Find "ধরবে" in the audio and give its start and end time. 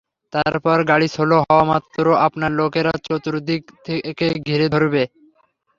4.73-5.03